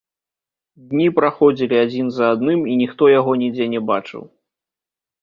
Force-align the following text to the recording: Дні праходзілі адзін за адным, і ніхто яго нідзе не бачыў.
Дні 0.93 1.05
праходзілі 1.19 1.77
адзін 1.85 2.09
за 2.17 2.33
адным, 2.39 2.59
і 2.73 2.81
ніхто 2.83 3.13
яго 3.19 3.31
нідзе 3.45 3.65
не 3.79 3.87
бачыў. 3.95 4.21